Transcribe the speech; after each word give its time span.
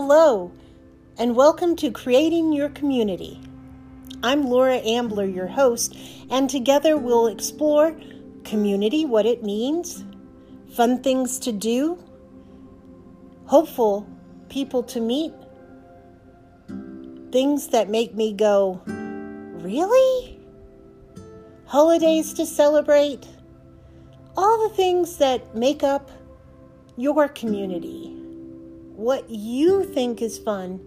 Hello, 0.00 0.52
and 1.18 1.34
welcome 1.34 1.74
to 1.74 1.90
Creating 1.90 2.52
Your 2.52 2.68
Community. 2.68 3.40
I'm 4.22 4.44
Laura 4.44 4.76
Ambler, 4.76 5.24
your 5.24 5.48
host, 5.48 5.98
and 6.30 6.48
together 6.48 6.96
we'll 6.96 7.26
explore 7.26 7.96
community, 8.44 9.04
what 9.04 9.26
it 9.26 9.42
means, 9.42 10.04
fun 10.72 11.02
things 11.02 11.40
to 11.40 11.50
do, 11.50 11.98
hopeful 13.46 14.06
people 14.48 14.84
to 14.84 15.00
meet, 15.00 15.32
things 17.32 17.66
that 17.70 17.90
make 17.90 18.14
me 18.14 18.32
go, 18.32 18.80
Really? 18.86 20.38
Holidays 21.64 22.32
to 22.34 22.46
celebrate, 22.46 23.26
all 24.36 24.68
the 24.68 24.76
things 24.76 25.16
that 25.16 25.56
make 25.56 25.82
up 25.82 26.08
your 26.96 27.26
community 27.26 28.17
what 28.98 29.30
you 29.30 29.84
think 29.84 30.20
is 30.20 30.38
fun 30.38 30.80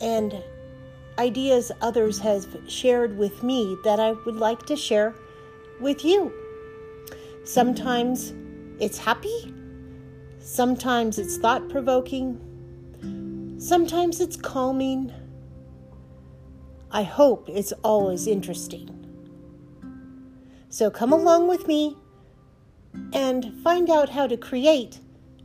and 0.00 0.40
ideas 1.18 1.72
others 1.80 2.20
have 2.20 2.46
shared 2.68 3.18
with 3.18 3.42
me 3.42 3.76
that 3.82 3.98
I 3.98 4.12
would 4.12 4.36
like 4.36 4.66
to 4.66 4.76
share 4.76 5.16
with 5.80 6.04
you. 6.04 6.32
Sometimes 7.42 8.32
it's 8.78 8.98
happy, 8.98 9.52
sometimes 10.38 11.18
it's 11.18 11.38
thought 11.38 11.68
provoking, 11.68 13.56
sometimes 13.58 14.20
it's 14.20 14.36
calming. 14.36 15.12
I 16.92 17.02
hope 17.02 17.48
it's 17.48 17.72
always 17.82 18.28
interesting. 18.28 18.94
So 20.68 20.88
come 20.88 21.12
along 21.12 21.48
with 21.48 21.66
me 21.66 21.96
and 23.12 23.60
find 23.64 23.90
out 23.90 24.10
how 24.10 24.28
to 24.28 24.36
create 24.36 25.00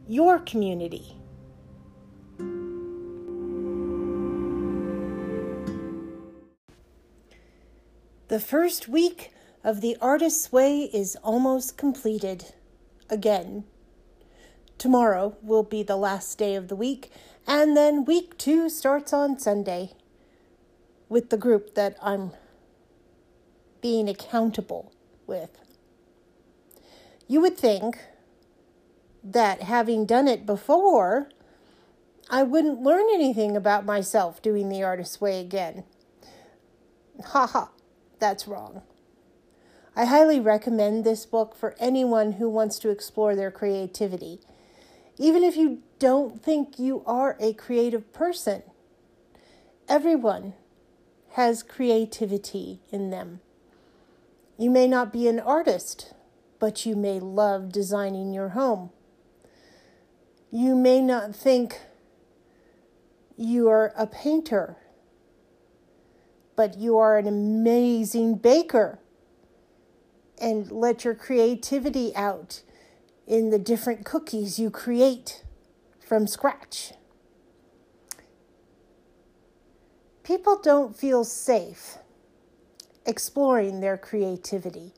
your 0.07 0.37
community. 0.37 1.12
The 8.33 8.39
first 8.39 8.87
week 8.87 9.31
of 9.63 9.81
the 9.81 9.95
Artist's 10.01 10.51
Way 10.51 10.85
is 10.85 11.15
almost 11.17 11.77
completed. 11.77 12.55
Again. 13.07 13.63
Tomorrow 14.79 15.37
will 15.43 15.61
be 15.61 15.83
the 15.83 15.95
last 15.95 16.39
day 16.39 16.55
of 16.55 16.67
the 16.67 16.75
week, 16.75 17.11
and 17.45 17.77
then 17.77 18.05
week 18.05 18.35
two 18.39 18.69
starts 18.69 19.13
on 19.13 19.37
Sunday 19.37 19.91
with 21.09 21.29
the 21.29 21.37
group 21.37 21.75
that 21.75 21.95
I'm 22.01 22.31
being 23.81 24.09
accountable 24.09 24.91
with. 25.27 25.51
You 27.27 27.39
would 27.39 27.55
think 27.55 27.99
that 29.23 29.61
having 29.61 30.07
done 30.07 30.27
it 30.27 30.47
before, 30.47 31.29
I 32.31 32.41
wouldn't 32.41 32.81
learn 32.81 33.05
anything 33.13 33.55
about 33.55 33.85
myself 33.85 34.41
doing 34.41 34.69
the 34.69 34.81
artist's 34.81 35.21
way 35.21 35.39
again. 35.39 35.83
Ha 37.25 37.45
ha 37.45 37.69
that's 38.23 38.47
wrong. 38.47 38.81
I 39.97 40.05
highly 40.05 40.39
recommend 40.39 41.03
this 41.03 41.25
book 41.25 41.53
for 41.53 41.75
anyone 41.77 42.33
who 42.33 42.47
wants 42.49 42.79
to 42.79 42.89
explore 42.89 43.35
their 43.35 43.51
creativity. 43.51 44.39
Even 45.17 45.43
if 45.43 45.57
you 45.57 45.83
don't 45.99 46.41
think 46.41 46.79
you 46.79 47.03
are 47.05 47.35
a 47.37 47.51
creative 47.51 48.13
person, 48.13 48.63
everyone 49.89 50.53
has 51.31 51.63
creativity 51.63 52.79
in 52.91 53.09
them. 53.09 53.41
You 54.57 54.69
may 54.69 54.87
not 54.87 55.11
be 55.11 55.27
an 55.27 55.41
artist, 55.41 56.13
but 56.59 56.85
you 56.85 56.95
may 56.95 57.19
love 57.19 57.73
designing 57.73 58.33
your 58.33 58.49
home. 58.49 58.91
You 60.49 60.75
may 60.75 61.01
not 61.01 61.35
think 61.35 61.81
you 63.35 63.67
are 63.67 63.91
a 63.97 64.07
painter, 64.07 64.77
but 66.55 66.77
you 66.77 66.97
are 66.97 67.17
an 67.17 67.27
amazing 67.27 68.35
baker. 68.35 68.99
And 70.39 70.71
let 70.71 71.05
your 71.05 71.15
creativity 71.15 72.15
out 72.15 72.63
in 73.25 73.49
the 73.49 73.59
different 73.59 74.05
cookies 74.05 74.59
you 74.59 74.69
create 74.69 75.43
from 75.99 76.27
scratch. 76.27 76.93
People 80.23 80.59
don't 80.61 80.95
feel 80.95 81.23
safe 81.23 81.97
exploring 83.05 83.79
their 83.79 83.97
creativity. 83.97 84.93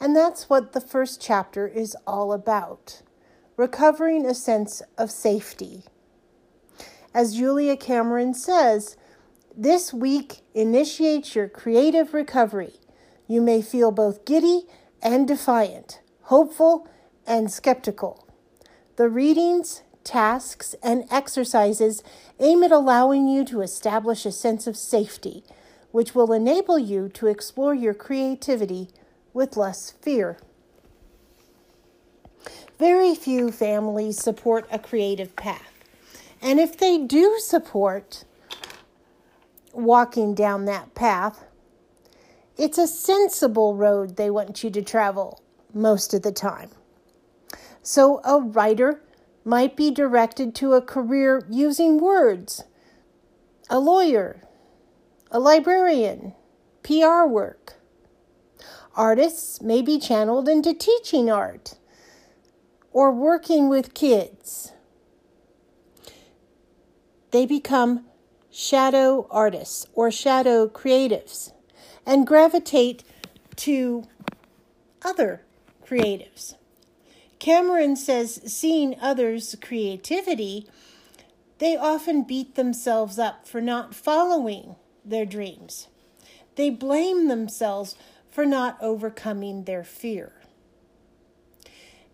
And 0.00 0.14
that's 0.14 0.50
what 0.50 0.72
the 0.72 0.80
first 0.80 1.20
chapter 1.20 1.66
is 1.66 1.96
all 2.06 2.32
about 2.32 3.02
recovering 3.56 4.26
a 4.26 4.34
sense 4.34 4.82
of 4.98 5.10
safety. 5.10 5.84
As 7.14 7.36
Julia 7.36 7.76
Cameron 7.76 8.34
says, 8.34 8.96
this 9.56 9.92
week 9.92 10.40
initiates 10.52 11.34
your 11.34 11.48
creative 11.48 12.12
recovery. 12.12 12.74
You 13.28 13.40
may 13.40 13.62
feel 13.62 13.90
both 13.90 14.24
giddy 14.24 14.64
and 15.02 15.28
defiant, 15.28 16.00
hopeful 16.22 16.88
and 17.26 17.52
skeptical. 17.52 18.26
The 18.96 19.08
readings, 19.08 19.82
tasks, 20.02 20.74
and 20.82 21.04
exercises 21.10 22.02
aim 22.40 22.62
at 22.62 22.72
allowing 22.72 23.28
you 23.28 23.44
to 23.46 23.60
establish 23.60 24.26
a 24.26 24.32
sense 24.32 24.66
of 24.66 24.76
safety, 24.76 25.44
which 25.92 26.14
will 26.14 26.32
enable 26.32 26.78
you 26.78 27.08
to 27.10 27.28
explore 27.28 27.74
your 27.74 27.94
creativity 27.94 28.88
with 29.32 29.56
less 29.56 29.90
fear. 29.90 30.38
Very 32.78 33.14
few 33.14 33.52
families 33.52 34.18
support 34.18 34.66
a 34.70 34.78
creative 34.78 35.36
path. 35.36 35.84
And 36.42 36.58
if 36.58 36.76
they 36.76 36.98
do 36.98 37.38
support 37.38 38.24
walking 39.76 40.34
down 40.34 40.64
that 40.64 40.94
path. 40.94 41.44
It's 42.56 42.78
a 42.78 42.86
sensible 42.86 43.74
road 43.74 44.16
they 44.16 44.30
want 44.30 44.62
you 44.62 44.70
to 44.70 44.82
travel 44.82 45.42
most 45.72 46.14
of 46.14 46.22
the 46.22 46.32
time. 46.32 46.70
So, 47.82 48.20
a 48.24 48.40
writer 48.40 49.02
might 49.44 49.76
be 49.76 49.90
directed 49.90 50.54
to 50.54 50.72
a 50.72 50.80
career 50.80 51.46
using 51.50 51.98
words, 51.98 52.64
a 53.68 53.78
lawyer, 53.78 54.40
a 55.30 55.38
librarian, 55.38 56.34
PR 56.82 57.24
work. 57.26 57.74
Artists 58.96 59.60
may 59.60 59.82
be 59.82 59.98
channeled 59.98 60.48
into 60.48 60.72
teaching 60.72 61.30
art 61.30 61.74
or 62.92 63.10
working 63.10 63.68
with 63.68 63.92
kids. 63.92 64.72
They 67.32 67.44
become 67.44 68.06
shadow 68.54 69.26
artists 69.32 69.84
or 69.94 70.12
shadow 70.12 70.68
creatives 70.68 71.52
and 72.06 72.24
gravitate 72.24 73.02
to 73.56 74.04
other 75.02 75.42
creatives. 75.84 76.54
Cameron 77.40 77.96
says, 77.96 78.40
seeing 78.46 78.94
others' 79.00 79.56
creativity, 79.60 80.68
they 81.58 81.76
often 81.76 82.22
beat 82.22 82.54
themselves 82.54 83.18
up 83.18 83.46
for 83.46 83.60
not 83.60 83.92
following 83.92 84.76
their 85.04 85.26
dreams. 85.26 85.88
They 86.54 86.70
blame 86.70 87.26
themselves 87.26 87.96
for 88.30 88.46
not 88.46 88.78
overcoming 88.80 89.64
their 89.64 89.82
fear. 89.82 90.32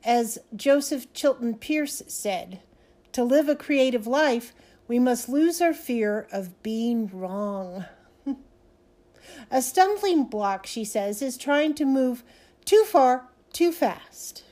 As 0.02 0.38
Joseph 0.56 1.12
Chilton 1.12 1.54
Pearce 1.54 2.02
said, 2.08 2.60
to 3.12 3.22
live 3.24 3.48
a 3.48 3.56
creative 3.56 4.06
life, 4.06 4.54
we 4.90 4.98
must 4.98 5.28
lose 5.28 5.60
our 5.60 5.72
fear 5.72 6.26
of 6.32 6.64
being 6.64 7.08
wrong. 7.16 7.84
A 9.48 9.62
stumbling 9.62 10.24
block, 10.24 10.66
she 10.66 10.84
says, 10.84 11.22
is 11.22 11.38
trying 11.38 11.74
to 11.74 11.84
move 11.84 12.24
too 12.64 12.82
far 12.88 13.28
too 13.52 13.70
fast 13.70 14.42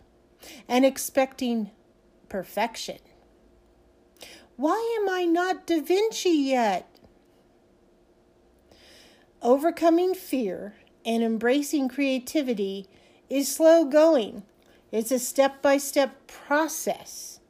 and 0.68 0.84
expecting 0.84 1.72
perfection. 2.28 2.98
Why 4.54 5.00
am 5.02 5.12
I 5.12 5.24
not 5.24 5.66
Da 5.66 5.80
Vinci 5.80 6.30
yet? 6.30 6.88
Overcoming 9.42 10.14
fear 10.14 10.74
and 11.04 11.24
embracing 11.24 11.88
creativity 11.88 12.86
is 13.28 13.52
slow 13.52 13.84
going. 13.84 14.44
It's 14.92 15.10
a 15.10 15.18
step 15.18 15.60
by 15.62 15.78
step 15.78 16.28
process. 16.28 17.40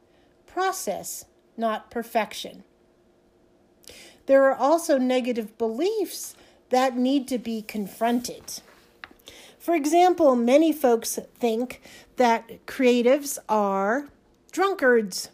Process, 0.47 1.25
not 1.55 1.91
perfection. 1.91 2.63
There 4.29 4.43
are 4.43 4.55
also 4.55 4.99
negative 4.99 5.57
beliefs 5.57 6.35
that 6.69 6.95
need 6.95 7.27
to 7.29 7.39
be 7.39 7.63
confronted. 7.63 8.61
For 9.57 9.73
example, 9.73 10.35
many 10.35 10.71
folks 10.71 11.17
think 11.39 11.81
that 12.17 12.67
creatives 12.67 13.39
are 13.49 14.09
drunkards, 14.51 15.29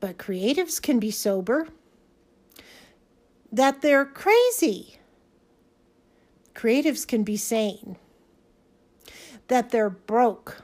but 0.00 0.16
creatives 0.16 0.80
can 0.80 0.98
be 0.98 1.10
sober, 1.10 1.68
that 3.52 3.82
they're 3.82 4.06
crazy. 4.06 4.96
Creatives 6.54 7.06
can 7.06 7.24
be 7.24 7.36
sane, 7.36 7.98
that 9.48 9.68
they're 9.68 9.90
broke 9.90 10.62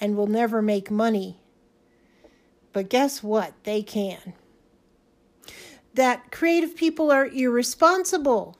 and 0.00 0.16
will 0.16 0.28
never 0.28 0.62
make 0.62 0.88
money, 0.88 1.36
but 2.72 2.88
guess 2.88 3.24
what? 3.24 3.54
They 3.64 3.82
can. 3.82 4.34
That 5.98 6.30
creative 6.30 6.76
people 6.76 7.10
are 7.10 7.26
irresponsible, 7.26 8.56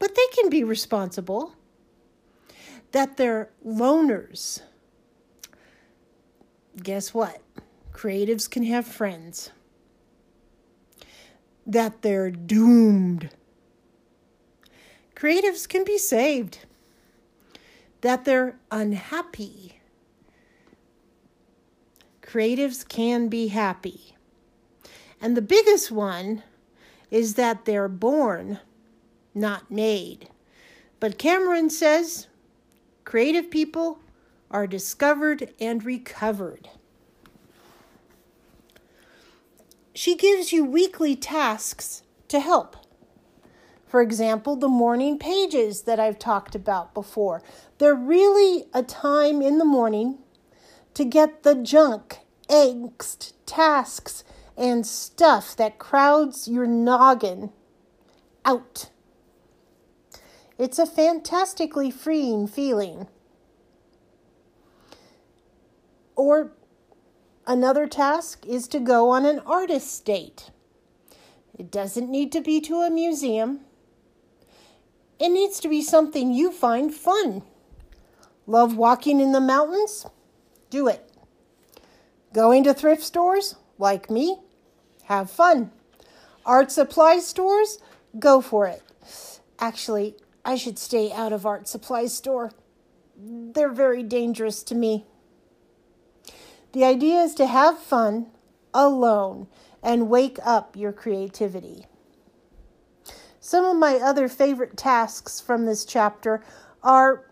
but 0.00 0.16
they 0.16 0.26
can 0.34 0.50
be 0.50 0.64
responsible. 0.64 1.54
That 2.90 3.16
they're 3.16 3.50
loners. 3.64 4.62
Guess 6.82 7.14
what? 7.14 7.40
Creatives 7.92 8.50
can 8.50 8.64
have 8.64 8.88
friends. 8.88 9.52
That 11.64 12.02
they're 12.02 12.32
doomed. 12.32 13.30
Creatives 15.14 15.68
can 15.68 15.84
be 15.84 15.96
saved. 15.96 16.66
That 18.00 18.24
they're 18.24 18.58
unhappy 18.72 19.76
creatives 22.20 22.86
can 22.86 23.28
be 23.28 23.48
happy. 23.48 24.16
And 25.20 25.36
the 25.36 25.42
biggest 25.42 25.90
one 25.90 26.42
is 27.10 27.34
that 27.34 27.64
they're 27.64 27.88
born, 27.88 28.60
not 29.34 29.70
made. 29.70 30.28
But 30.98 31.18
Cameron 31.18 31.70
says 31.70 32.28
creative 33.04 33.50
people 33.50 33.98
are 34.50 34.66
discovered 34.66 35.52
and 35.60 35.84
recovered. 35.84 36.68
She 39.94 40.16
gives 40.16 40.52
you 40.52 40.64
weekly 40.64 41.16
tasks 41.16 42.02
to 42.28 42.40
help. 42.40 42.76
For 43.86 44.00
example, 44.00 44.54
the 44.54 44.68
morning 44.68 45.18
pages 45.18 45.82
that 45.82 45.98
I've 45.98 46.18
talked 46.18 46.54
about 46.54 46.94
before. 46.94 47.42
They're 47.78 47.94
really 47.94 48.66
a 48.72 48.84
time 48.84 49.42
in 49.42 49.58
the 49.58 49.64
morning 49.64 50.18
to 50.94 51.04
get 51.04 51.42
the 51.42 51.56
junk, 51.56 52.20
angst, 52.48 53.32
tasks, 53.46 54.22
and 54.60 54.86
stuff 54.86 55.56
that 55.56 55.78
crowds 55.78 56.46
your 56.46 56.66
noggin 56.66 57.50
out. 58.44 58.90
It's 60.58 60.78
a 60.78 60.84
fantastically 60.84 61.90
freeing 61.90 62.46
feeling. 62.46 63.08
Or 66.14 66.52
another 67.46 67.86
task 67.86 68.44
is 68.46 68.68
to 68.68 68.78
go 68.78 69.08
on 69.08 69.24
an 69.24 69.38
artist 69.46 70.04
date. 70.04 70.50
It 71.58 71.70
doesn't 71.70 72.10
need 72.10 72.30
to 72.32 72.42
be 72.42 72.60
to 72.60 72.82
a 72.82 72.90
museum. 72.90 73.60
It 75.18 75.30
needs 75.30 75.58
to 75.60 75.70
be 75.70 75.80
something 75.80 76.34
you 76.34 76.52
find 76.52 76.92
fun. 76.92 77.42
Love 78.46 78.76
walking 78.76 79.20
in 79.20 79.32
the 79.32 79.40
mountains? 79.40 80.04
Do 80.68 80.86
it. 80.86 81.10
Going 82.34 82.62
to 82.64 82.74
thrift 82.74 83.02
stores, 83.02 83.56
like 83.78 84.10
me, 84.10 84.36
have 85.10 85.30
fun. 85.30 85.72
Art 86.46 86.70
supply 86.70 87.18
stores, 87.18 87.80
go 88.18 88.40
for 88.40 88.66
it. 88.66 88.82
Actually, 89.58 90.16
I 90.44 90.54
should 90.54 90.78
stay 90.78 91.12
out 91.12 91.32
of 91.32 91.44
art 91.44 91.68
supply 91.68 92.06
store. 92.06 92.52
They're 93.16 93.72
very 93.72 94.02
dangerous 94.02 94.62
to 94.64 94.74
me. 94.74 95.04
The 96.72 96.84
idea 96.84 97.20
is 97.22 97.34
to 97.34 97.46
have 97.46 97.78
fun 97.78 98.28
alone 98.72 99.48
and 99.82 100.08
wake 100.08 100.38
up 100.44 100.76
your 100.76 100.92
creativity. 100.92 101.86
Some 103.40 103.64
of 103.64 103.76
my 103.76 103.96
other 103.96 104.28
favorite 104.28 104.76
tasks 104.76 105.40
from 105.40 105.66
this 105.66 105.84
chapter 105.84 106.44
are 106.84 107.26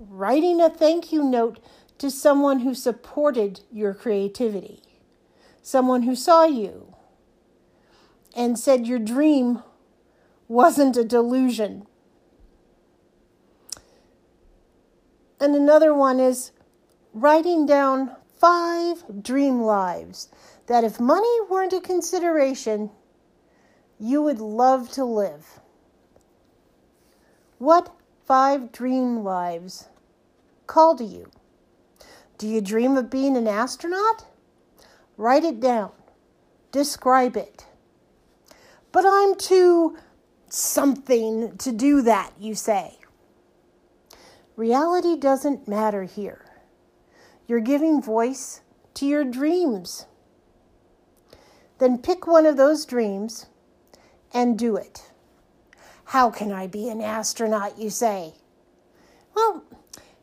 writing 0.00 0.60
a 0.60 0.68
thank 0.68 1.12
you 1.12 1.22
note 1.22 1.60
to 1.98 2.10
someone 2.10 2.60
who 2.60 2.74
supported 2.74 3.60
your 3.70 3.94
creativity, 3.94 4.82
someone 5.62 6.02
who 6.02 6.16
saw 6.16 6.44
you 6.44 6.93
and 8.34 8.58
said 8.58 8.86
your 8.86 8.98
dream 8.98 9.62
wasn't 10.48 10.96
a 10.96 11.04
delusion. 11.04 11.86
And 15.40 15.54
another 15.54 15.94
one 15.94 16.20
is 16.20 16.52
writing 17.12 17.66
down 17.66 18.16
five 18.38 19.22
dream 19.22 19.62
lives 19.62 20.28
that 20.66 20.84
if 20.84 20.98
money 20.98 21.38
weren't 21.48 21.72
a 21.72 21.80
consideration, 21.80 22.90
you 23.98 24.22
would 24.22 24.38
love 24.38 24.90
to 24.92 25.04
live. 25.04 25.60
What 27.58 27.94
five 28.26 28.72
dream 28.72 29.22
lives 29.22 29.88
call 30.66 30.96
to 30.96 31.04
you? 31.04 31.30
Do 32.36 32.48
you 32.48 32.60
dream 32.60 32.96
of 32.96 33.10
being 33.10 33.36
an 33.36 33.46
astronaut? 33.46 34.26
Write 35.16 35.44
it 35.44 35.60
down. 35.60 35.92
Describe 36.72 37.36
it. 37.36 37.66
But 38.94 39.04
I'm 39.04 39.34
too 39.34 39.98
something 40.48 41.56
to 41.58 41.72
do 41.72 42.00
that, 42.02 42.30
you 42.38 42.54
say. 42.54 43.00
Reality 44.54 45.16
doesn't 45.18 45.66
matter 45.66 46.04
here. 46.04 46.46
You're 47.48 47.58
giving 47.58 48.00
voice 48.00 48.60
to 48.94 49.04
your 49.04 49.24
dreams. 49.24 50.06
Then 51.78 51.98
pick 51.98 52.28
one 52.28 52.46
of 52.46 52.56
those 52.56 52.86
dreams 52.86 53.46
and 54.32 54.56
do 54.56 54.76
it. 54.76 55.10
How 56.04 56.30
can 56.30 56.52
I 56.52 56.68
be 56.68 56.88
an 56.88 57.00
astronaut, 57.00 57.76
you 57.76 57.90
say? 57.90 58.34
Well, 59.34 59.64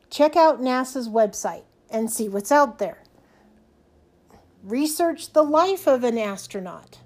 check 0.09 0.37
out 0.37 0.61
NASA's 0.61 1.09
website 1.09 1.65
and 1.89 2.09
see 2.09 2.29
what's 2.29 2.53
out 2.53 2.79
there. 2.79 3.03
Research 4.63 5.33
the 5.33 5.43
life 5.43 5.87
of 5.87 6.05
an 6.05 6.17
astronaut. 6.17 6.99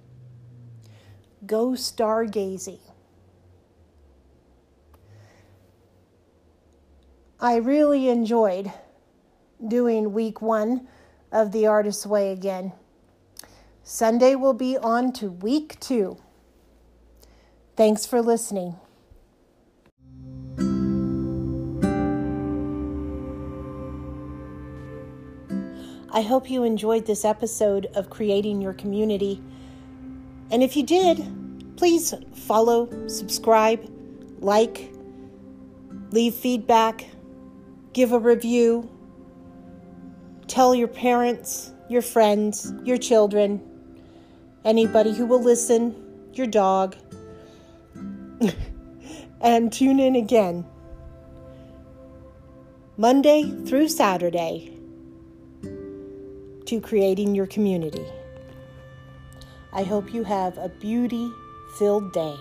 Go 1.46 1.72
stargazing. 1.72 2.80
I 7.40 7.58
really 7.58 8.10
enjoyed 8.10 8.72
doing 9.66 10.14
week 10.14 10.42
one 10.42 10.88
of 11.32 11.52
The 11.52 11.68
Artist's 11.68 12.06
Way 12.06 12.32
again. 12.32 12.72
Sunday 13.84 14.36
will 14.36 14.54
be 14.54 14.78
on 14.78 15.12
to 15.14 15.30
week 15.30 15.80
two. 15.80 16.18
Thanks 17.76 18.06
for 18.06 18.22
listening. 18.22 18.78
I 26.10 26.22
hope 26.22 26.50
you 26.50 26.64
enjoyed 26.64 27.06
this 27.06 27.26
episode 27.26 27.88
of 27.94 28.10
Creating 28.10 28.62
Your 28.62 28.74
Community. 28.74 29.44
And 30.52 30.62
if 30.64 30.76
you 30.76 30.84
did, 30.84 31.76
please 31.78 32.14
follow, 32.34 33.08
subscribe, 33.08 33.90
like, 34.40 34.92
leave 36.12 36.36
feedback, 36.36 37.06
give 37.94 38.12
a 38.12 38.20
review, 38.20 38.90
tell 40.48 40.76
your 40.76 40.88
parents, 40.88 41.72
your 41.90 42.02
friends, 42.02 42.74
your 42.84 42.98
children, 42.98 43.62
anybody 44.64 45.14
who 45.14 45.26
will 45.26 45.42
listen, 45.42 45.96
your 46.34 46.48
dog, 46.48 46.96
and 49.42 49.72
tune 49.72 50.00
in 50.00 50.16
again. 50.16 50.66
Monday 52.98 53.52
through 53.66 53.90
Saturday 53.90 54.72
to 56.66 56.82
creating 56.82 57.36
your 57.36 57.46
community. 57.46 58.06
I 59.76 59.84
hope 59.84 60.14
you 60.14 60.24
have 60.24 60.58
a 60.58 60.70
beauty 60.70 61.34
filled 61.78 62.14
day. 62.14 62.38